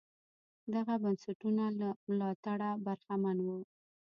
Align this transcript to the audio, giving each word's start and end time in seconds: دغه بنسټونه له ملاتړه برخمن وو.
دغه 0.73 0.93
بنسټونه 1.03 1.65
له 1.79 1.89
ملاتړه 2.07 2.69
برخمن 2.85 3.37
وو. 3.47 3.59